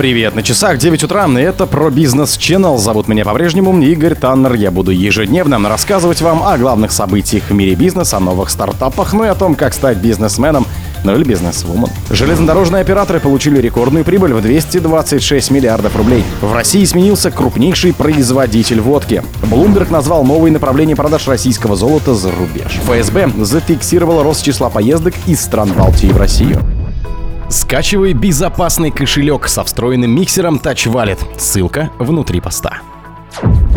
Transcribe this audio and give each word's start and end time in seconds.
Привет, 0.00 0.34
на 0.34 0.42
часах 0.42 0.78
9 0.78 1.04
утра, 1.04 1.26
и 1.26 1.42
это 1.42 1.66
про 1.66 1.90
бизнес 1.90 2.38
Channel. 2.38 2.78
Зовут 2.78 3.06
меня 3.06 3.22
по-прежнему 3.22 3.78
Игорь 3.82 4.14
Таннер. 4.14 4.54
Я 4.54 4.70
буду 4.70 4.92
ежедневно 4.92 5.68
рассказывать 5.68 6.22
вам 6.22 6.42
о 6.42 6.56
главных 6.56 6.90
событиях 6.90 7.50
в 7.50 7.52
мире 7.52 7.74
бизнеса, 7.74 8.16
о 8.16 8.20
новых 8.20 8.48
стартапах, 8.48 9.12
ну 9.12 9.24
и 9.24 9.28
о 9.28 9.34
том, 9.34 9.54
как 9.54 9.74
стать 9.74 9.98
бизнесменом 9.98 10.66
ну 11.04 11.14
или 11.14 11.24
бизнес-вумен. 11.24 11.90
Железнодорожные 12.08 12.80
операторы 12.80 13.20
получили 13.20 13.60
рекордную 13.60 14.06
прибыль 14.06 14.32
в 14.32 14.40
226 14.40 15.50
миллиардов 15.50 15.94
рублей. 15.94 16.24
В 16.40 16.54
России 16.54 16.84
сменился 16.86 17.30
крупнейший 17.30 17.92
производитель 17.92 18.80
водки. 18.80 19.22
Bloomberg 19.42 19.92
назвал 19.92 20.24
новые 20.24 20.50
направления 20.50 20.96
продаж 20.96 21.28
российского 21.28 21.76
золота 21.76 22.14
за 22.14 22.30
рубеж. 22.30 22.80
ФСБ 22.86 23.32
зафиксировал 23.44 24.22
рост 24.22 24.42
числа 24.42 24.70
поездок 24.70 25.12
из 25.26 25.42
стран 25.42 25.74
Балтии 25.74 26.08
в 26.08 26.16
Россию. 26.16 26.58
Скачивай 27.50 28.12
безопасный 28.12 28.92
кошелек 28.92 29.48
со 29.48 29.64
встроенным 29.64 30.12
миксером 30.12 30.60
Touch 30.62 30.86
Wallet. 30.86 31.18
Ссылка 31.36 31.90
внутри 31.98 32.40
поста. 32.40 32.78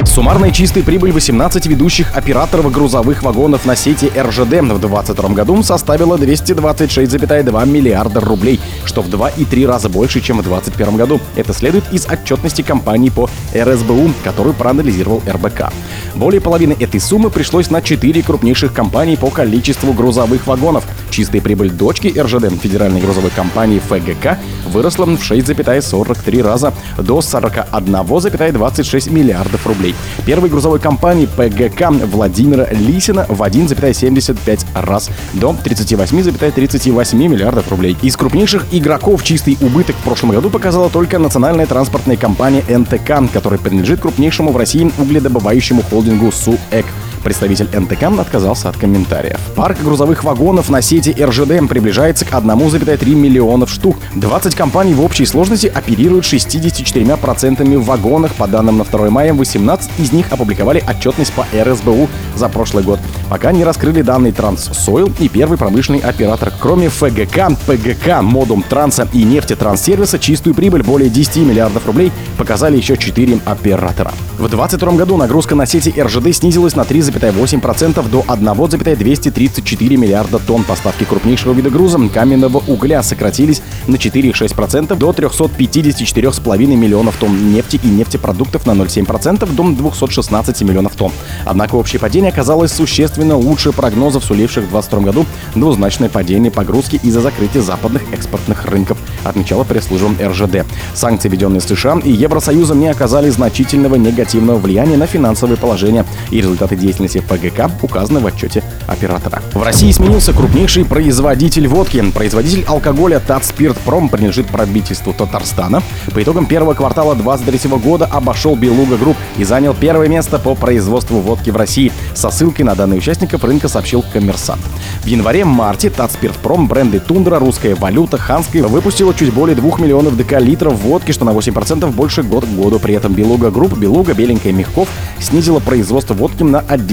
Суммарная 0.06 0.52
чистая 0.52 0.84
прибыль 0.84 1.12
18 1.12 1.66
ведущих 1.66 2.16
операторов 2.16 2.72
грузовых 2.72 3.24
вагонов 3.24 3.66
на 3.66 3.76
сети 3.76 4.12
РЖД 4.16 4.62
в 4.62 4.80
2022 4.80 5.30
году 5.30 5.64
составила 5.64 6.18
226,2 6.18 7.68
миллиарда 7.68 8.20
рублей, 8.20 8.60
что 8.86 9.02
в 9.02 9.10
2,3 9.10 9.66
раза 9.66 9.90
больше, 9.90 10.22
чем 10.22 10.38
в 10.38 10.44
2021 10.44 10.96
году. 10.96 11.20
Это 11.36 11.52
следует 11.54 11.92
из 11.92 12.06
отчетности 12.08 12.62
компании 12.62 13.10
по 13.10 13.28
РСБУ, 13.56 14.12
которую 14.24 14.54
проанализировал 14.54 15.24
РБК. 15.28 15.74
Более 16.14 16.42
половины 16.42 16.76
этой 16.80 17.00
суммы 17.00 17.32
пришлось 17.32 17.72
на 17.72 17.82
4 17.82 18.22
крупнейших 18.22 18.72
компании 18.72 19.16
по 19.16 19.32
количеству 19.32 19.94
грузовых 19.94 20.46
вагонов. 20.46 20.86
Чистая 21.14 21.44
прибыль 21.44 21.70
дочки 21.70 22.08
РЖД, 22.08 22.60
федеральной 22.60 23.00
грузовой 23.00 23.30
компании 23.30 23.78
ФГК, 23.78 24.40
выросла 24.66 25.06
в 25.06 25.22
6,43 25.22 26.42
раза 26.42 26.74
до 26.98 27.20
41,26 27.20 29.12
миллиардов 29.12 29.68
рублей. 29.68 29.94
Первой 30.26 30.50
грузовой 30.50 30.80
компании 30.80 31.28
ПГК 31.28 31.92
Владимира 31.92 32.68
Лисина 32.72 33.28
в 33.30 33.44
1,75 33.44 34.66
раз 34.74 35.12
до 35.34 35.52
38,38 35.64 37.16
миллиардов 37.16 37.70
рублей. 37.70 37.96
Из 38.02 38.18
крупнейших 38.18 38.66
игроков 38.72 39.24
чистый 39.24 39.56
убыток 39.62 39.96
в 39.98 40.04
прошлом 40.04 40.32
году 40.32 40.50
показала 40.50 40.90
только 40.90 41.20
национальная 41.20 41.68
транспортная 41.68 42.18
компания 42.18 42.64
НТК, 42.68 43.22
которая 43.32 43.60
принадлежит 43.60 44.00
крупнейшему 44.00 44.52
в 44.52 44.58
России 44.58 44.92
угледобывающему 44.98 45.84
холдингу 45.84 46.32
СУЭК. 46.32 46.88
Представитель 47.24 47.70
НТК 47.74 48.04
отказался 48.20 48.70
от 48.70 48.78
комментариев. 48.78 49.40
Парк 49.56 49.78
грузовых 49.82 50.24
вагонов 50.24 50.70
на 50.70 50.82
сети 50.82 51.16
РЖД 51.20 51.68
приближается 51.70 52.26
к 52.26 52.32
1,3 52.32 53.16
миллионов 53.16 53.70
штук. 53.70 53.98
20 54.16 54.56
компаний 54.56 54.94
в 54.94 55.02
общей 55.02 55.26
сложности 55.26 55.68
оперируют 55.68 56.26
64% 56.26 57.78
в 57.78 57.86
вагонах. 57.86 58.34
По 58.34 58.48
данным 58.48 58.78
на 58.78 58.84
2 58.84 59.10
мая, 59.10 59.34
18 59.34 59.92
из 60.00 60.12
них 60.12 60.32
опубликовали 60.32 60.84
отчетность 60.88 61.34
по 61.34 61.46
РСБУ 61.56 62.10
за 62.36 62.50
прошлый 62.50 62.84
год. 62.84 63.00
Пока 63.30 63.52
не 63.52 63.64
раскрыли 63.64 64.02
данные 64.02 64.34
Транссойл 64.34 65.12
и 65.20 65.30
первый 65.30 65.58
промышленный 65.58 66.00
оператор. 66.00 66.52
Кроме 66.60 66.90
ФГК, 66.90 67.52
ПГК, 67.66 68.22
Модум 68.22 68.64
Транса 68.64 69.08
и 69.14 69.24
нефтетранссервиса, 69.24 70.20
чистую 70.20 70.56
прибыль 70.56 70.84
более 70.84 71.10
10 71.10 71.38
миллиардов 71.38 71.86
рублей 71.88 72.12
показали 72.38 72.78
еще 72.78 72.98
4 72.98 73.40
оператора. 73.46 74.12
В 74.34 74.50
2022 74.50 74.92
году 74.94 75.18
нагрузка 75.18 75.56
на 75.56 75.66
сети 75.66 75.94
РЖД 75.98 76.36
снизилась 76.36 76.76
на 76.76 76.84
3 76.84 77.13
2,8% 77.14 78.10
до 78.10 78.24
1,234 78.28 79.98
миллиарда 79.98 80.40
тонн. 80.40 80.64
Поставки 80.64 81.04
крупнейшего 81.04 81.54
вида 81.54 81.70
груза 81.70 82.00
каменного 82.14 82.58
угля 82.68 83.04
сократились 83.04 83.62
на 83.88 83.96
4,6% 83.96 84.96
до 84.96 85.12
354,5 85.12 86.76
миллионов 86.76 87.16
тонн 87.18 87.54
нефти 87.54 87.80
и 87.84 87.88
нефтепродуктов 87.88 88.66
на 88.66 88.72
0,7% 88.72 89.52
до 89.54 89.64
216 89.72 90.62
миллионов 90.62 90.96
тонн. 90.96 91.12
Однако 91.46 91.76
общее 91.76 92.00
падение 92.00 92.32
оказалось 92.32 92.72
существенно 92.72 93.38
лучше 93.38 93.72
прогнозов, 93.72 94.24
суливших 94.24 94.66
в 94.66 94.72
2022 94.72 95.00
году 95.00 95.26
двузначное 95.56 96.10
падение 96.10 96.52
погрузки 96.52 97.00
из-за 97.04 97.22
закрытия 97.22 97.62
западных 97.62 98.02
экспортных 98.12 98.66
рынков, 98.66 98.98
отмечала 99.24 99.64
пресс-служба 99.64 100.14
РЖД. 100.22 100.66
Санкции, 100.94 101.30
введенные 101.30 101.62
США 101.62 102.00
и 102.04 102.12
Евросоюзом, 102.12 102.80
не 102.80 102.88
оказали 102.88 103.30
значительного 103.30 103.96
негативного 103.96 104.58
влияния 104.58 104.98
на 104.98 105.06
финансовое 105.06 105.58
положение 105.58 106.06
и 106.32 106.38
результаты 106.38 106.76
деятельности 106.76 107.03
деятельности 107.08 107.20
ПГК 107.20 107.72
указаны 107.82 108.20
в 108.20 108.28
отчете 108.28 108.64
оператора. 108.88 109.42
В 109.54 109.62
России 109.62 109.92
сменился 109.92 110.34
крупнейший 110.34 110.86
производитель 110.86 111.68
водки. 111.68 112.04
Производитель 112.12 112.64
алкоголя 112.68 113.20
Татспиртпром 113.20 114.10
принадлежит 114.10 114.48
правительству 114.48 115.14
Татарстана. 115.14 115.82
По 116.14 116.22
итогам 116.22 116.46
первого 116.46 116.74
квартала 116.74 117.16
2023 117.16 117.78
года 117.78 118.06
обошел 118.06 118.56
Белуга 118.56 118.98
Групп 118.98 119.18
и 119.38 119.44
занял 119.44 119.74
первое 119.74 120.08
место 120.08 120.40
по 120.40 120.56
производству 120.56 121.20
водки 121.20 121.50
в 121.50 121.58
России. 121.58 121.92
Со 122.14 122.30
ссылкой 122.30 122.66
на 122.66 122.76
данных 122.76 123.00
участников 123.00 123.44
рынка 123.44 123.68
сообщил 123.68 124.04
коммерсант. 124.14 124.62
В 125.04 125.06
январе-марте 125.06 125.90
Татспиртпром 125.90 126.68
бренды 126.68 127.00
Тундра, 127.00 127.40
Русская 127.40 127.76
валюта, 127.76 128.18
Ханская 128.18 128.64
выпустила 128.64 129.14
чуть 129.14 129.34
более 129.34 129.56
2 129.56 129.80
миллионов 129.80 130.18
декалитров 130.18 130.80
водки, 130.80 131.12
что 131.12 131.26
на 131.26 131.32
8% 131.32 131.92
больше 131.92 132.24
год 132.24 132.46
к 132.46 132.48
году. 132.48 132.80
При 132.80 132.96
этом 132.96 133.14
Белуга 133.14 133.52
Групп, 133.52 133.78
Белуга, 133.78 134.14
Беленькая, 134.14 134.54
Мягков 134.54 134.88
снизила 135.20 135.60
производство 135.60 136.14
водки 136.14 136.44
на 136.44 136.58
11%. 136.58 136.93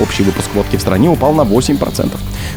Общий 0.00 0.22
выпуск 0.22 0.48
водки 0.54 0.76
в 0.76 0.80
стране 0.80 1.08
упал 1.08 1.32
на 1.32 1.42
8%. 1.42 2.10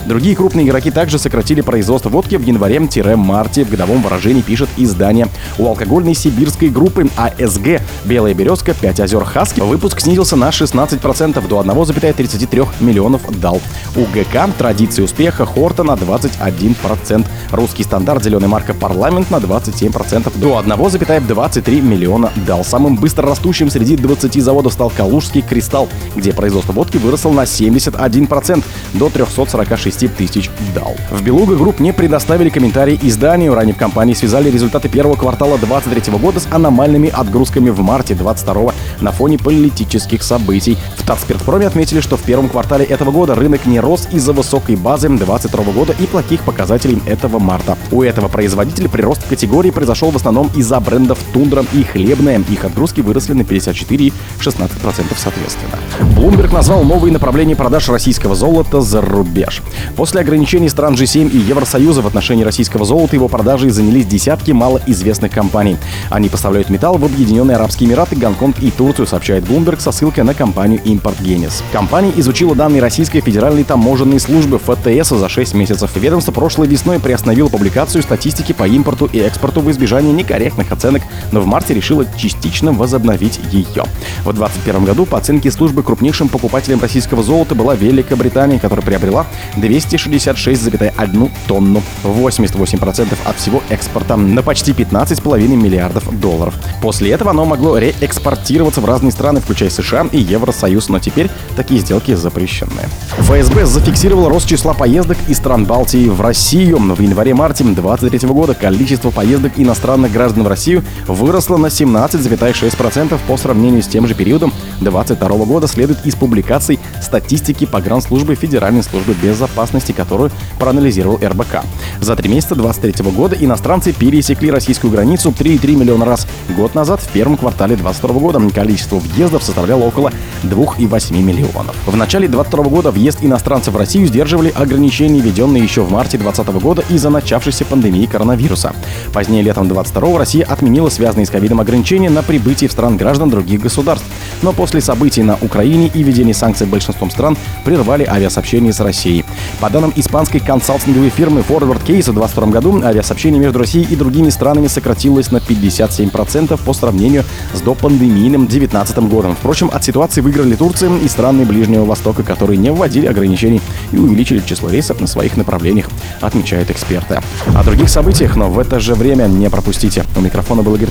Другие 0.05 0.35
крупные 0.35 0.65
игроки 0.67 0.91
также 0.91 1.19
сократили 1.19 1.61
производство 1.61 2.09
водки 2.09 2.35
в 2.35 2.41
январе-марте. 2.41 3.63
В 3.63 3.69
годовом 3.69 4.01
выражении 4.01 4.41
пишет 4.41 4.69
издание. 4.77 5.27
У 5.57 5.67
алкогольной 5.67 6.13
сибирской 6.13 6.69
группы 6.69 7.07
АСГ 7.15 7.81
«Белая 8.05 8.33
березка», 8.33 8.73
5 8.73 8.99
озер 8.99 9.23
Хаски 9.23 9.59
выпуск 9.59 9.99
снизился 9.99 10.35
на 10.35 10.49
16% 10.49 11.47
до 11.47 11.61
1,33 11.61 12.67
миллионов 12.79 13.21
дал. 13.39 13.61
У 13.95 14.01
ГК 14.05 14.49
«Традиции 14.57 15.01
успеха» 15.01 15.45
Хортица 15.45 15.83
на 15.83 15.93
21%. 15.93 17.25
Русский 17.51 17.83
стандарт 17.83 18.23
«Зеленая 18.23 18.49
марка 18.49 18.73
Парламент» 18.73 19.31
на 19.31 19.37
27% 19.37 20.37
до 20.39 20.59
1,23 20.59 21.81
миллиона 21.81 22.31
дал. 22.47 22.63
Самым 22.63 22.95
быстро 22.95 23.27
растущим 23.27 23.69
среди 23.69 23.95
20 23.95 24.41
заводов 24.41 24.73
стал 24.73 24.89
Калужский 24.89 25.41
«Кристалл» 25.41 25.89
где 26.15 26.33
производство 26.33 26.73
водки 26.73 26.97
выросло 26.97 27.31
на 27.31 27.41
71% 27.41 28.63
до 28.93 29.09
346 29.09 29.78
тысяч 29.83 30.49
дал. 30.73 30.95
В 31.11 31.21
Белуга 31.21 31.55
Групп 31.55 31.79
не 31.79 31.93
предоставили 31.93 32.49
комментарии 32.49 32.99
изданию. 33.01 33.53
Ранее 33.53 33.73
в 33.73 33.77
компании 33.77 34.13
связали 34.13 34.49
результаты 34.49 34.89
первого 34.89 35.15
квартала 35.15 35.57
2023 35.57 36.17
года 36.17 36.39
с 36.39 36.47
аномальными 36.51 37.09
отгрузками 37.09 37.69
в 37.69 37.79
марте 37.81 38.15
22 38.15 38.73
на 39.01 39.11
фоне 39.11 39.37
политических 39.37 40.23
событий. 40.23 40.77
В 40.97 41.05
Татспиртпроме 41.05 41.67
отметили, 41.67 41.99
что 41.99 42.17
в 42.17 42.21
первом 42.21 42.49
квартале 42.49 42.85
этого 42.85 43.11
года 43.11 43.35
рынок 43.35 43.65
не 43.65 43.79
рос 43.79 44.07
из-за 44.11 44.33
высокой 44.33 44.75
базы 44.75 45.09
22 45.09 45.63
года 45.73 45.95
и 45.99 46.05
плохих 46.05 46.41
показателей 46.41 47.01
этого 47.05 47.39
марта. 47.39 47.77
У 47.91 48.03
этого 48.03 48.27
производителя 48.27 48.89
прирост 48.89 49.23
в 49.23 49.29
категории 49.29 49.71
произошел 49.71 50.11
в 50.11 50.15
основном 50.15 50.49
из-за 50.55 50.79
брендов 50.79 51.19
Тундра 51.33 51.63
и 51.73 51.83
Хлебная. 51.83 52.41
Их 52.49 52.63
отгрузки 52.63 53.01
выросли 53.01 53.33
на 53.33 53.43
54 53.43 54.05
и 54.05 54.13
16% 54.39 54.69
соответственно. 55.17 55.79
Bloomberg 56.15 56.53
назвал 56.53 56.83
новые 56.83 57.11
направления 57.11 57.55
продаж 57.55 57.89
российского 57.89 58.35
золота 58.35 58.81
за 58.81 59.01
рубеж. 59.01 59.61
После 59.95 60.21
ограничений 60.21 60.69
стран 60.69 60.93
G7 60.93 61.29
и 61.29 61.37
Евросоюза 61.37 62.01
в 62.01 62.07
отношении 62.07 62.43
российского 62.43 62.85
золота 62.85 63.15
его 63.15 63.27
продажей 63.27 63.69
занялись 63.69 64.05
десятки 64.05 64.51
малоизвестных 64.51 65.31
компаний. 65.31 65.77
Они 66.09 66.29
поставляют 66.29 66.69
металл 66.69 66.97
в 66.97 67.05
Объединенные 67.05 67.55
Арабские 67.55 67.89
Эмираты, 67.89 68.15
Гонконг 68.15 68.59
и 68.59 68.71
Турцию, 68.71 69.07
сообщает 69.07 69.43
Bloomberg 69.43 69.79
со 69.79 69.91
ссылкой 69.91 70.23
на 70.23 70.33
компанию 70.33 70.81
Import 70.83 71.21
Genesis. 71.21 71.63
Компания 71.71 72.11
изучила 72.17 72.55
данные 72.55 72.81
Российской 72.81 73.21
Федеральной 73.21 73.63
таможенной 73.63 74.19
службы 74.19 74.59
ФТС 74.59 75.09
за 75.09 75.29
6 75.29 75.53
месяцев. 75.53 75.91
Ведомство 75.95 76.31
прошлой 76.31 76.67
весной 76.67 76.99
приостановило 76.99 77.49
публикацию 77.49 78.03
статистики 78.03 78.53
по 78.53 78.67
импорту 78.67 79.09
и 79.11 79.19
экспорту 79.19 79.61
в 79.61 79.69
избежание 79.71 80.13
некорректных 80.13 80.71
оценок, 80.71 81.03
но 81.31 81.41
в 81.41 81.45
марте 81.45 81.73
решило 81.73 82.05
частично 82.17 82.71
возобновить 82.71 83.39
ее. 83.51 83.85
В 84.23 84.33
2021 84.33 84.85
году 84.85 85.05
по 85.05 85.17
оценке 85.17 85.51
службы 85.51 85.83
крупнейшим 85.83 86.29
покупателем 86.29 86.79
российского 86.81 87.23
золота 87.23 87.55
была 87.55 87.75
Великобритания, 87.75 88.59
которая 88.59 88.85
приобрела 88.85 89.25
266,1 89.59 91.31
тонну, 91.47 91.81
88% 92.03 93.17
от 93.25 93.35
всего 93.37 93.63
экспорта 93.69 94.15
на 94.15 94.41
почти 94.41 94.71
15,5 94.71 95.47
миллиардов 95.55 96.19
долларов. 96.19 96.55
После 96.81 97.11
этого 97.11 97.31
оно 97.31 97.45
могло 97.45 97.77
реэкспортироваться 97.77 98.81
в 98.81 98.85
разные 98.85 99.11
страны, 99.11 99.39
включая 99.39 99.69
США 99.69 100.07
и 100.11 100.19
Евросоюз, 100.19 100.89
но 100.89 100.99
теперь 100.99 101.29
такие 101.55 101.79
сделки 101.79 102.13
запрещены. 102.13 102.81
ФСБ 103.19 103.65
зафиксировал 103.65 104.29
рост 104.29 104.47
числа 104.47 104.73
поездок 104.73 105.17
из 105.27 105.37
стран 105.37 105.65
Балтии 105.65 106.07
в 106.07 106.21
Россию. 106.21 106.77
В 106.79 106.99
январе-марте 107.01 107.65
2023 107.65 108.29
года 108.29 108.53
количество 108.53 109.11
поездок 109.11 109.51
иностранных 109.57 110.11
граждан 110.11 110.43
в 110.43 110.47
Россию 110.47 110.83
выросло 111.05 111.57
на 111.57 111.67
17,6% 111.67 113.19
по 113.27 113.37
сравнению 113.37 113.83
с 113.83 113.87
тем 113.87 114.07
же 114.07 114.15
периодом 114.15 114.53
2022 114.79 115.45
года, 115.45 115.67
следует 115.67 116.05
из 116.05 116.15
публикаций 116.15 116.79
статистики 117.01 117.65
погранслужбы 117.65 118.35
Федеральной 118.35 118.83
службы 118.83 119.13
безопасности, 119.21 119.91
которую 119.91 120.31
проанализировал 120.57 121.19
РБК. 121.21 121.63
За 121.99 122.15
три 122.15 122.29
месяца 122.29 122.55
2023 122.55 123.11
года 123.11 123.35
иностранцы 123.37 123.91
пересекли 123.91 124.49
российскую 124.49 124.91
границу 124.91 125.33
3,3 125.37 125.75
миллиона 125.75 126.05
раз. 126.05 126.25
Год 126.55 126.73
назад, 126.73 127.01
в 127.01 127.09
первом 127.09 127.35
квартале 127.35 127.75
2022 127.75 128.21
года, 128.21 128.39
количество 128.53 128.95
въездов 128.95 129.43
составляло 129.43 129.83
около 129.83 130.11
2,8 130.43 131.21
миллионов. 131.21 131.75
В 131.85 131.95
начале 131.97 132.27
2022 132.27 132.63
года 132.63 132.91
въезд 132.91 133.08
иностранцев 133.21 133.73
в 133.73 133.77
Россию 133.77 134.07
сдерживали 134.07 134.53
ограничения, 134.55 135.19
введенные 135.19 135.63
еще 135.63 135.81
в 135.81 135.91
марте 135.91 136.17
2020 136.17 136.61
года 136.63 136.83
из-за 136.89 137.09
начавшейся 137.09 137.65
пандемии 137.65 138.05
коронавируса. 138.05 138.73
Позднее, 139.13 139.41
летом 139.41 139.67
2022 139.67 140.17
Россия 140.17 140.45
отменила 140.45 140.89
связанные 140.89 141.25
с 141.25 141.29
ковидом 141.29 141.59
ограничения 141.59 142.09
на 142.09 142.23
прибытие 142.23 142.69
в 142.69 142.71
стран 142.71 142.97
граждан 142.97 143.29
других 143.29 143.61
государств. 143.61 144.05
Но 144.41 144.53
после 144.53 144.81
событий 144.81 145.23
на 145.23 145.37
Украине 145.41 145.91
и 145.93 146.03
введения 146.03 146.33
санкций 146.33 146.67
большинством 146.67 147.11
стран 147.11 147.37
прервали 147.65 148.05
авиасообщение 148.05 148.73
с 148.73 148.79
Россией. 148.79 149.25
По 149.59 149.69
данным 149.69 149.93
испанской 149.95 150.39
консалтинговой 150.39 151.09
фирмы 151.09 151.41
Forward 151.41 151.81
Case, 151.85 152.11
в 152.11 152.15
2022 152.15 152.47
году 152.47 152.81
авиасообщение 152.83 153.39
между 153.39 153.59
Россией 153.59 153.85
и 153.89 153.95
другими 153.95 154.29
странами 154.29 154.67
сократилось 154.67 155.31
на 155.31 155.37
57% 155.37 156.59
по 156.63 156.73
сравнению 156.73 157.23
с 157.53 157.61
допандемийным 157.61 158.47
2019 158.47 158.97
годом. 159.09 159.35
Впрочем, 159.35 159.69
от 159.73 159.83
ситуации 159.83 160.21
выиграли 160.21 160.55
Турция 160.55 160.89
и 160.97 161.07
страны 161.07 161.45
Ближнего 161.45 161.85
Востока, 161.85 162.23
которые 162.23 162.57
не 162.57 162.71
вводили 162.71 162.98
ограничений 163.07 163.61
и 163.91 163.97
увеличили 163.97 164.41
число 164.45 164.69
рейсов 164.69 164.99
на 165.01 165.07
своих 165.07 165.37
направлениях, 165.37 165.87
отмечают 166.21 166.69
эксперты. 166.69 167.21
О 167.55 167.63
других 167.63 167.89
событиях, 167.89 168.35
но 168.35 168.49
в 168.49 168.59
это 168.59 168.79
же 168.79 168.95
время 168.95 169.25
не 169.27 169.49
пропустите. 169.49 170.05
У 170.15 170.21
микрофона 170.21 170.61
был 170.61 170.75
Игорь. 170.75 170.89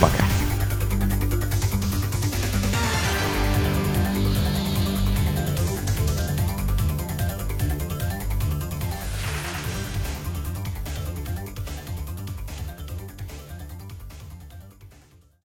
Пока. 0.00 0.31